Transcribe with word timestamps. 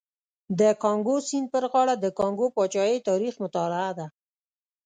د 0.59 0.61
کانګو 0.83 1.15
سیند 1.27 1.47
پر 1.53 1.63
غاړه 1.71 1.95
د 1.99 2.05
کانګو 2.19 2.47
پاچاهۍ 2.55 2.97
تاریخ 3.09 3.33
مطالعه 3.43 3.91
ده. 3.99 4.07